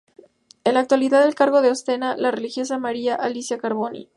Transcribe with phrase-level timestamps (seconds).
[0.63, 4.09] En la actualidad el cargo lo ostenta la religiosa María Alicia Carboni.